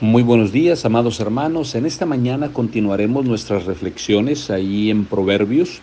Muy 0.00 0.22
buenos 0.22 0.52
días, 0.52 0.84
amados 0.84 1.18
hermanos. 1.18 1.74
En 1.74 1.84
esta 1.84 2.06
mañana 2.06 2.52
continuaremos 2.52 3.24
nuestras 3.24 3.64
reflexiones 3.64 4.48
ahí 4.48 4.90
en 4.90 5.04
Proverbios. 5.04 5.80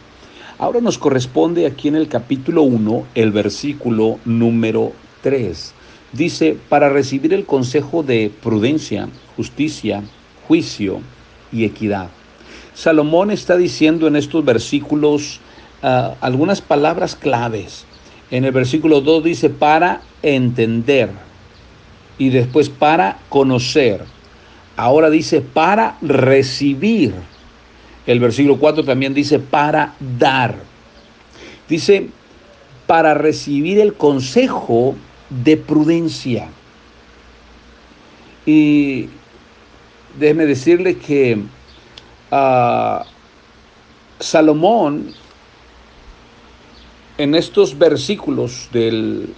Ahora 0.58 0.80
nos 0.80 0.98
corresponde 0.98 1.66
aquí 1.66 1.90
en 1.90 1.98
el 1.98 2.08
capítulo 2.08 2.62
1, 2.62 3.08
el 3.14 3.34
versículo 3.34 4.18
número 4.24 4.94
3. 5.22 5.74
Dice, 6.14 6.58
para 6.70 6.88
recibir 6.88 7.34
el 7.34 7.44
consejo 7.46 8.04
de 8.04 8.32
prudencia, 8.42 9.10
justicia, 9.36 10.02
juicio 10.48 11.02
y 11.52 11.66
equidad. 11.66 12.08
Salomón 12.74 13.32
está 13.32 13.58
diciendo 13.58 14.08
en 14.08 14.16
estos 14.16 14.46
versículos 14.46 15.42
uh, 15.84 16.16
algunas 16.22 16.62
palabras 16.62 17.18
claves. 17.18 17.84
En 18.32 18.46
el 18.46 18.54
versículo 18.54 19.02
2 19.02 19.26
dice, 19.26 19.50
para 19.50 20.04
entender 20.24 21.25
y 22.18 22.30
después 22.30 22.70
para 22.70 23.20
conocer. 23.30 24.04
Ahora 24.78 25.10
dice 25.10 25.42
para 25.42 25.98
recibir. 26.02 27.14
El 28.06 28.20
versículo 28.20 28.58
4 28.58 28.84
también 28.84 29.14
dice 29.14 29.40
para 29.40 29.96
dar. 30.00 30.56
Dice 31.68 32.10
para 32.86 33.14
recibir 33.14 33.80
el 33.80 33.94
consejo 33.96 34.96
de 35.30 35.58
prudencia. 35.58 36.48
Y 38.46 39.10
déjeme 40.20 40.46
decirle 40.46 40.98
que 40.98 41.40
uh, 42.32 43.04
Salomón 44.20 45.14
en 47.18 47.34
estos 47.34 47.78
versículos 47.78 48.70
del 48.72 49.34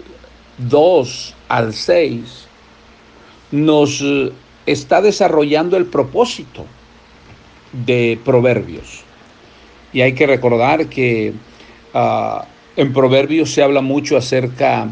2 0.57 1.35
al 1.47 1.73
6 1.73 2.46
nos 3.51 4.01
eh, 4.01 4.31
está 4.65 5.01
desarrollando 5.01 5.77
el 5.77 5.85
propósito 5.85 6.65
de 7.85 8.19
Proverbios. 8.23 9.03
Y 9.93 10.01
hay 10.01 10.13
que 10.13 10.27
recordar 10.27 10.87
que 10.87 11.33
uh, 11.93 12.43
en 12.75 12.93
Proverbios 12.93 13.51
se 13.51 13.63
habla 13.63 13.81
mucho 13.81 14.17
acerca 14.17 14.89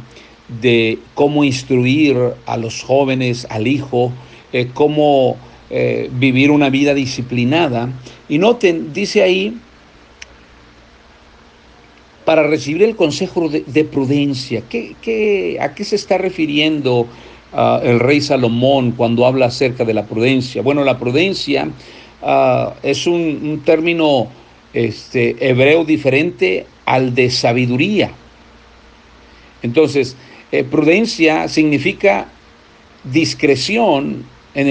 de 0.61 0.99
cómo 1.13 1.43
instruir 1.43 2.17
a 2.45 2.57
los 2.57 2.81
jóvenes, 2.83 3.45
al 3.49 3.67
hijo, 3.67 4.11
eh, 4.53 4.69
cómo 4.73 5.37
eh, 5.69 6.09
vivir 6.13 6.51
una 6.51 6.69
vida 6.69 6.93
disciplinada. 6.93 7.89
Y 8.29 8.37
noten, 8.37 8.93
dice 8.93 9.21
ahí, 9.21 9.57
para 12.23 12.43
recibir 12.47 12.83
el 12.83 12.95
consejo 12.95 13.49
de, 13.49 13.63
de 13.67 13.83
prudencia. 13.83 14.63
¿Qué, 14.67 14.95
qué, 15.01 15.57
a 15.61 15.75
qué 15.75 15.83
se 15.83 15.95
está 15.95 16.17
refiriendo 16.17 17.07
uh, 17.55 17.79
el 17.83 17.99
rey 17.99 18.21
Salomón 18.21 18.91
cuando 18.91 19.25
habla 19.25 19.47
acerca 19.47 19.85
de 19.85 19.93
la 19.93 20.05
prudencia. 20.05 20.61
Bueno, 20.61 20.83
la 20.83 20.97
prudencia 20.97 21.67
uh, 22.21 22.71
es 22.83 23.07
un, 23.07 23.61
término 23.65 24.27
este, 24.73 25.35
hebreo 25.39 25.85
diferente 25.85 26.65
al 26.85 27.15
de 27.15 27.29
sabiduría. 27.29 28.11
Entonces, 29.63 30.15
eh, 30.51 30.63
prudencia 30.63 31.47
significa 31.47 32.27
discreción 33.03 34.25
en 34.53 34.67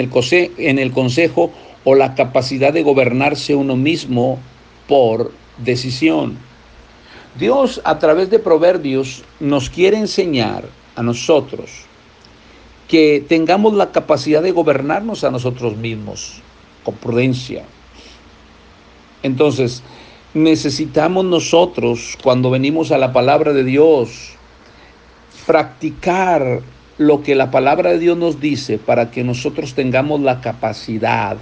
el 0.78 0.90
consejo 0.92 1.52
o 1.84 1.94
la 1.94 2.14
capacidad 2.14 2.72
de 2.72 2.82
gobernarse 2.82 3.54
uno 3.54 3.76
mismo 3.76 4.38
por 4.86 5.32
decisión. 5.58 6.38
Dios 7.38 7.80
a 7.84 7.98
través 7.98 8.30
de 8.30 8.38
proverbios 8.38 9.24
nos 9.40 9.68
quiere 9.68 9.98
enseñar 9.98 10.64
a 10.94 11.02
nosotros 11.02 11.86
que 12.88 13.24
tengamos 13.26 13.74
la 13.74 13.92
capacidad 13.92 14.42
de 14.42 14.52
gobernarnos 14.52 15.24
a 15.24 15.30
nosotros 15.30 15.76
mismos 15.76 16.42
con 16.84 16.94
prudencia. 16.94 17.64
Entonces, 19.22 19.82
necesitamos 20.34 21.24
nosotros, 21.24 22.18
cuando 22.22 22.50
venimos 22.50 22.92
a 22.92 22.98
la 22.98 23.12
palabra 23.12 23.52
de 23.52 23.64
Dios, 23.64 24.34
practicar 25.46 26.60
lo 26.98 27.22
que 27.22 27.34
la 27.34 27.50
palabra 27.50 27.90
de 27.90 27.98
Dios 27.98 28.16
nos 28.16 28.40
dice 28.40 28.78
para 28.78 29.10
que 29.10 29.24
nosotros 29.24 29.74
tengamos 29.74 30.20
la 30.20 30.40
capacidad 30.40 31.36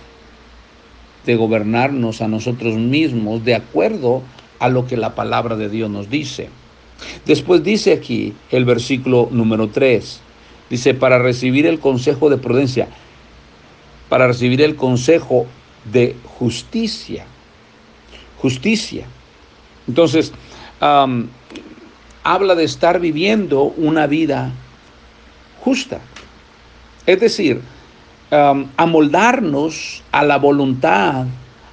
de 1.26 1.36
gobernarnos 1.36 2.22
a 2.22 2.28
nosotros 2.28 2.74
mismos 2.74 3.44
de 3.44 3.54
acuerdo 3.54 4.22
a 4.58 4.68
lo 4.68 4.86
que 4.86 4.96
la 4.96 5.14
palabra 5.14 5.56
de 5.56 5.68
Dios 5.68 5.90
nos 5.90 6.08
dice. 6.08 6.48
Después 7.26 7.62
dice 7.62 7.92
aquí 7.92 8.32
el 8.50 8.64
versículo 8.64 9.28
número 9.30 9.68
3, 9.68 10.20
Dice, 10.72 10.94
para 10.94 11.18
recibir 11.18 11.66
el 11.66 11.80
consejo 11.80 12.30
de 12.30 12.38
prudencia, 12.38 12.88
para 14.08 14.26
recibir 14.26 14.62
el 14.62 14.74
consejo 14.74 15.44
de 15.92 16.16
justicia. 16.24 17.26
Justicia. 18.38 19.04
Entonces, 19.86 20.32
habla 20.80 22.54
de 22.54 22.64
estar 22.64 23.00
viviendo 23.00 23.64
una 23.64 24.06
vida 24.06 24.50
justa. 25.62 26.00
Es 27.04 27.20
decir, 27.20 27.60
amoldarnos 28.78 30.02
a 30.10 30.24
la 30.24 30.38
voluntad, 30.38 31.26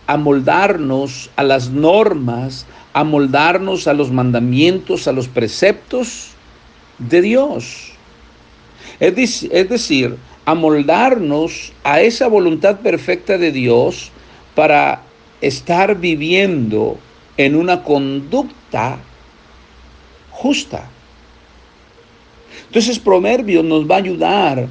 amoldarnos 0.07 1.29
a 1.37 1.43
las 1.43 1.69
normas, 1.69 2.65
amoldarnos 2.91 3.87
a 3.87 3.93
los 3.93 4.11
mandamientos, 4.11 5.07
a 5.07 5.13
los 5.13 5.29
preceptos 5.29 6.31
de 6.97 7.21
Dios. 7.21 7.88
Es, 8.99 9.43
es 9.43 9.69
decir, 9.69 10.17
amoldarnos 10.45 11.71
a 11.83 12.01
esa 12.01 12.27
voluntad 12.27 12.79
perfecta 12.79 13.37
de 13.37 13.51
Dios 13.51 14.11
para 14.55 15.01
estar 15.41 15.95
viviendo 15.95 16.97
en 17.37 17.55
una 17.55 17.83
conducta 17.83 18.97
justa. 20.31 20.89
Entonces 22.67 22.99
Proverbios 22.99 23.63
nos 23.63 23.89
va 23.89 23.95
a 23.95 23.99
ayudar 23.99 24.67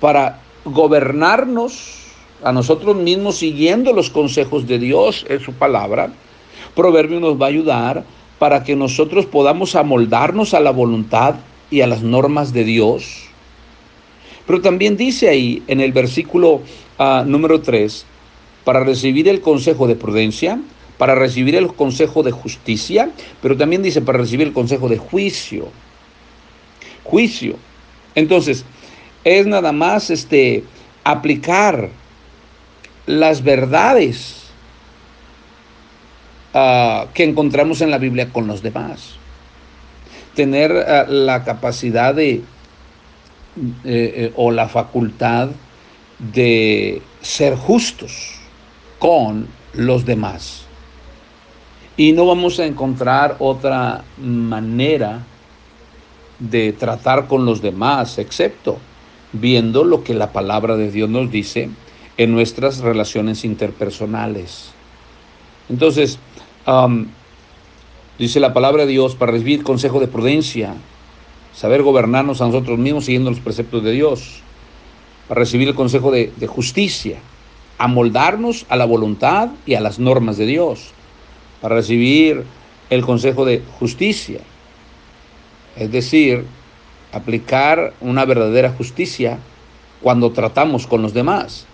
para 0.00 0.40
gobernarnos 0.64 2.04
a 2.44 2.52
nosotros 2.52 2.96
mismos 2.96 3.36
siguiendo 3.36 3.92
los 3.92 4.10
consejos 4.10 4.66
de 4.66 4.78
Dios 4.78 5.24
en 5.28 5.40
su 5.40 5.52
palabra. 5.52 6.10
Proverbio 6.74 7.18
nos 7.18 7.40
va 7.40 7.46
a 7.46 7.48
ayudar 7.48 8.04
para 8.38 8.62
que 8.62 8.76
nosotros 8.76 9.26
podamos 9.26 9.74
amoldarnos 9.74 10.54
a 10.54 10.60
la 10.60 10.70
voluntad 10.70 11.36
y 11.70 11.80
a 11.80 11.86
las 11.86 12.02
normas 12.02 12.52
de 12.52 12.64
Dios 12.64 13.28
pero 14.48 14.62
también 14.62 14.96
dice 14.96 15.28
ahí 15.28 15.62
en 15.66 15.82
el 15.82 15.92
versículo 15.92 16.62
uh, 16.98 17.22
número 17.26 17.60
3, 17.60 18.06
para 18.64 18.80
recibir 18.80 19.28
el 19.28 19.42
consejo 19.42 19.86
de 19.86 19.94
prudencia, 19.94 20.58
para 20.96 21.14
recibir 21.14 21.54
el 21.54 21.74
consejo 21.74 22.22
de 22.22 22.30
justicia, 22.30 23.10
pero 23.42 23.58
también 23.58 23.82
dice 23.82 24.00
para 24.00 24.16
recibir 24.16 24.46
el 24.46 24.54
consejo 24.54 24.88
de 24.88 24.96
juicio. 24.96 25.68
Juicio. 27.04 27.56
Entonces, 28.14 28.64
es 29.22 29.46
nada 29.46 29.70
más 29.72 30.08
este 30.08 30.64
aplicar 31.04 31.90
las 33.04 33.44
verdades 33.44 34.44
uh, 36.54 37.06
que 37.12 37.24
encontramos 37.24 37.82
en 37.82 37.90
la 37.90 37.98
Biblia 37.98 38.30
con 38.32 38.46
los 38.46 38.62
demás. 38.62 39.16
Tener 40.34 40.72
uh, 40.72 41.12
la 41.12 41.44
capacidad 41.44 42.14
de 42.14 42.40
eh, 43.84 44.12
eh, 44.16 44.32
o 44.36 44.50
la 44.50 44.68
facultad 44.68 45.50
de 46.18 47.02
ser 47.20 47.56
justos 47.56 48.38
con 48.98 49.48
los 49.74 50.04
demás. 50.04 50.64
Y 51.96 52.12
no 52.12 52.26
vamos 52.26 52.60
a 52.60 52.66
encontrar 52.66 53.36
otra 53.38 54.04
manera 54.18 55.24
de 56.38 56.72
tratar 56.72 57.26
con 57.26 57.44
los 57.44 57.60
demás, 57.60 58.18
excepto 58.18 58.78
viendo 59.32 59.84
lo 59.84 60.04
que 60.04 60.14
la 60.14 60.32
palabra 60.32 60.76
de 60.76 60.90
Dios 60.90 61.10
nos 61.10 61.30
dice 61.30 61.70
en 62.16 62.32
nuestras 62.32 62.78
relaciones 62.78 63.44
interpersonales. 63.44 64.70
Entonces, 65.68 66.18
dice 68.18 68.40
la 68.40 68.54
palabra 68.54 68.86
de 68.86 68.92
Dios 68.92 69.14
para 69.14 69.32
recibir 69.32 69.62
consejo 69.62 70.00
de 70.00 70.08
prudencia, 70.08 70.74
saber 71.58 71.82
gobernarnos 71.82 72.40
a 72.40 72.46
nosotros 72.46 72.78
mismos 72.78 73.06
siguiendo 73.06 73.30
los 73.30 73.40
preceptos 73.40 73.82
de 73.82 73.90
Dios, 73.90 74.42
para 75.26 75.40
recibir 75.40 75.66
el 75.66 75.74
consejo 75.74 76.12
de, 76.12 76.30
justicia, 76.46 77.18
amoldarnos 77.78 78.64
a 78.68 78.76
la 78.76 78.84
voluntad 78.84 79.48
y 79.66 79.74
a 79.74 79.80
las 79.80 79.98
normas 79.98 80.36
de 80.36 80.46
Dios, 80.46 80.92
para 81.60 81.74
recibir 81.74 82.44
el 82.90 83.04
consejo 83.04 83.44
de 83.44 83.60
justicia, 83.80 84.38
es 85.76 85.90
decir, 85.90 86.44
aplicar 87.10 87.92
una 88.00 88.24
verdadera 88.24 88.70
justicia 88.70 89.38
cuando 90.00 90.30
tratamos 90.30 90.86
con 90.86 91.02
los 91.02 91.12
demás. 91.12 91.66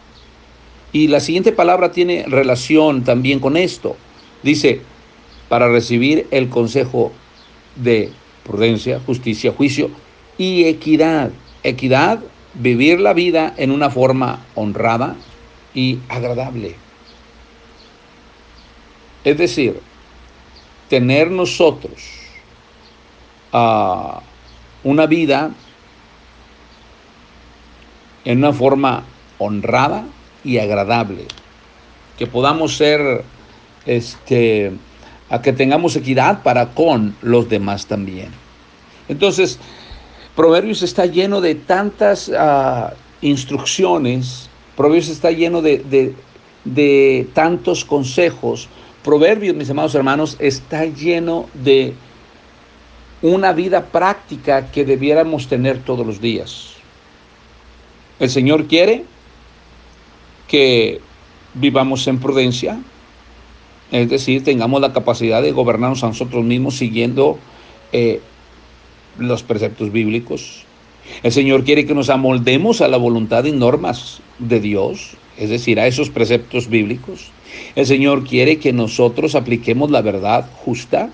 Y 0.92 1.08
la 1.08 1.20
siguiente 1.20 1.52
palabra 1.52 1.92
tiene 1.92 2.24
relación 2.26 3.04
también 3.04 3.38
con 3.38 3.58
esto. 3.58 3.96
Dice, 4.42 4.80
para 5.50 5.68
recibir 5.68 6.26
el 6.30 6.48
consejo 6.48 7.12
de 7.76 8.12
prudencia, 8.44 9.00
justicia, 9.04 9.52
juicio 9.52 9.90
y 10.38 10.64
equidad. 10.64 11.30
Equidad 11.62 12.20
vivir 12.54 13.00
la 13.00 13.12
vida 13.12 13.54
en 13.56 13.70
una 13.70 13.90
forma 13.90 14.44
honrada 14.54 15.16
y 15.74 15.98
agradable. 16.08 16.76
Es 19.24 19.38
decir, 19.38 19.80
tener 20.88 21.30
nosotros 21.30 22.28
uh, 23.52 24.20
una 24.84 25.06
vida 25.06 25.50
en 28.24 28.38
una 28.38 28.52
forma 28.52 29.04
honrada 29.38 30.04
y 30.44 30.58
agradable, 30.58 31.26
que 32.18 32.26
podamos 32.26 32.76
ser, 32.76 33.24
este, 33.86 34.72
a 35.34 35.42
que 35.42 35.52
tengamos 35.52 35.96
equidad 35.96 36.44
para 36.44 36.66
con 36.74 37.16
los 37.20 37.48
demás 37.48 37.86
también. 37.86 38.28
Entonces, 39.08 39.58
Proverbios 40.36 40.82
está 40.82 41.06
lleno 41.06 41.40
de 41.40 41.56
tantas 41.56 42.28
uh, 42.28 42.94
instrucciones, 43.20 44.48
Proverbios 44.76 45.08
está 45.08 45.32
lleno 45.32 45.60
de, 45.60 45.78
de, 45.78 46.14
de 46.64 47.26
tantos 47.34 47.84
consejos, 47.84 48.68
Proverbios, 49.02 49.56
mis 49.56 49.68
amados 49.68 49.96
hermanos, 49.96 50.36
está 50.38 50.84
lleno 50.84 51.48
de 51.52 51.94
una 53.20 53.52
vida 53.52 53.86
práctica 53.86 54.70
que 54.70 54.84
debiéramos 54.84 55.48
tener 55.48 55.78
todos 55.82 56.06
los 56.06 56.20
días. 56.20 56.74
El 58.20 58.30
Señor 58.30 58.66
quiere 58.66 59.04
que 60.46 61.00
vivamos 61.54 62.06
en 62.06 62.20
prudencia, 62.20 62.78
es 63.94 64.10
decir, 64.10 64.42
tengamos 64.42 64.80
la 64.80 64.92
capacidad 64.92 65.40
de 65.40 65.52
gobernarnos 65.52 66.02
a 66.02 66.08
nosotros 66.08 66.44
mismos 66.44 66.76
siguiendo 66.76 67.38
eh, 67.92 68.20
los 69.18 69.44
preceptos 69.44 69.92
bíblicos. 69.92 70.64
El 71.22 71.30
Señor 71.30 71.62
quiere 71.62 71.86
que 71.86 71.94
nos 71.94 72.10
amoldemos 72.10 72.80
a 72.80 72.88
la 72.88 72.96
voluntad 72.96 73.44
y 73.44 73.52
normas 73.52 74.20
de 74.40 74.58
Dios, 74.58 75.12
es 75.38 75.48
decir, 75.48 75.78
a 75.78 75.86
esos 75.86 76.10
preceptos 76.10 76.68
bíblicos. 76.68 77.30
El 77.76 77.86
Señor 77.86 78.24
quiere 78.24 78.58
que 78.58 78.72
nosotros 78.72 79.36
apliquemos 79.36 79.92
la 79.92 80.02
verdad 80.02 80.50
justa 80.64 81.10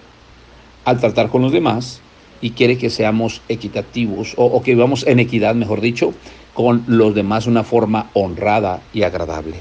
al 0.86 1.00
tratar 1.00 1.28
con 1.28 1.42
los 1.42 1.52
demás 1.52 2.00
y 2.40 2.52
quiere 2.52 2.78
que 2.78 2.88
seamos 2.88 3.42
equitativos 3.50 4.32
o, 4.38 4.46
o 4.46 4.62
que 4.62 4.74
vivamos 4.74 5.06
en 5.06 5.20
equidad, 5.20 5.54
mejor 5.54 5.82
dicho, 5.82 6.14
con 6.54 6.82
los 6.86 7.14
demás 7.14 7.44
de 7.44 7.50
una 7.50 7.62
forma 7.62 8.10
honrada 8.14 8.80
y 8.94 9.02
agradable. 9.02 9.56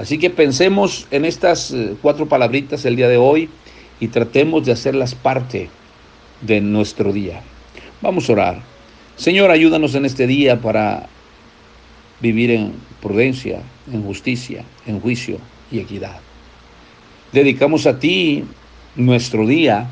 Así 0.00 0.16
que 0.16 0.30
pensemos 0.30 1.06
en 1.10 1.26
estas 1.26 1.72
eh, 1.72 1.94
cuatro 2.00 2.26
palabritas 2.26 2.86
el 2.86 2.96
día 2.96 3.06
de 3.06 3.18
hoy 3.18 3.50
y 4.00 4.08
tratemos 4.08 4.64
de 4.64 4.72
hacerlas 4.72 5.14
parte 5.14 5.68
de 6.40 6.62
nuestro 6.62 7.12
día. 7.12 7.42
Vamos 8.00 8.30
a 8.30 8.32
orar. 8.32 8.62
Señor, 9.16 9.50
ayúdanos 9.50 9.94
en 9.94 10.06
este 10.06 10.26
día 10.26 10.58
para 10.58 11.06
vivir 12.18 12.50
en 12.50 12.72
prudencia, 13.02 13.60
en 13.92 14.02
justicia, 14.02 14.64
en 14.86 15.00
juicio 15.00 15.36
y 15.70 15.80
equidad. 15.80 16.18
Dedicamos 17.32 17.86
a 17.86 17.98
ti 17.98 18.44
nuestro 18.96 19.46
día 19.46 19.86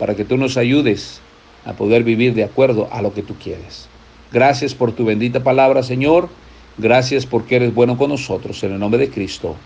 para 0.00 0.16
que 0.16 0.24
tú 0.24 0.36
nos 0.36 0.56
ayudes 0.56 1.20
a 1.64 1.74
poder 1.74 2.02
vivir 2.02 2.34
de 2.34 2.42
acuerdo 2.42 2.88
a 2.90 3.02
lo 3.02 3.14
que 3.14 3.22
tú 3.22 3.36
quieres. 3.40 3.88
Gracias 4.32 4.74
por 4.74 4.90
tu 4.90 5.04
bendita 5.04 5.44
palabra, 5.44 5.84
Señor. 5.84 6.28
Gracias 6.78 7.26
porque 7.26 7.56
eres 7.56 7.74
bueno 7.74 7.96
con 7.98 8.10
nosotros. 8.10 8.62
En 8.62 8.72
el 8.72 8.78
nombre 8.78 9.00
de 9.00 9.10
Cristo. 9.10 9.56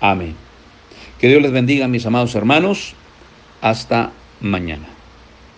Amén. 0.00 0.34
Que 1.20 1.28
Dios 1.28 1.40
les 1.40 1.52
bendiga, 1.52 1.88
mis 1.88 2.04
amados 2.06 2.34
hermanos. 2.34 2.94
Hasta 3.60 4.10
mañana. 4.40 4.97